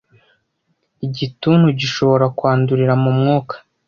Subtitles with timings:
[1.05, 3.55] Igituntu gishobora kwandurira mu mwuka